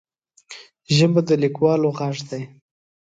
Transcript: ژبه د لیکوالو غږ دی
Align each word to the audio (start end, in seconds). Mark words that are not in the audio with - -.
ژبه 0.95 1.21
د 1.27 1.29
لیکوالو 1.43 1.89
غږ 1.97 2.17
دی 2.29 2.41